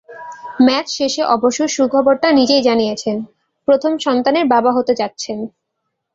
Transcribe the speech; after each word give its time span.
Match 0.59 0.87
শেষে 0.97 1.21
অবশ্য 1.35 1.59
সুখবরটা 1.67 2.29
নিজেই 2.31 2.61
জানিয়েছেন, 2.61 3.17
প্রথম 3.67 3.91
সন্তানের 3.97 4.45
বাবা 4.45 4.71
হতে 4.71 4.93
যাচ্ছেন। 4.95 5.37